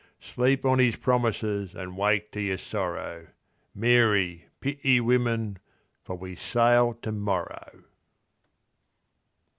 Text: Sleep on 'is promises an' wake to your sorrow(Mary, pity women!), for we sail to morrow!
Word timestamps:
Sleep 0.19 0.65
on 0.65 0.79
'is 0.79 0.95
promises 0.95 1.75
an' 1.75 1.95
wake 1.95 2.31
to 2.31 2.41
your 2.41 2.57
sorrow(Mary, 2.57 3.35
pity 4.59 4.99
women!), 4.99 5.59
for 6.03 6.15
we 6.17 6.33
sail 6.33 6.95
to 7.03 7.11
morrow! 7.11 7.83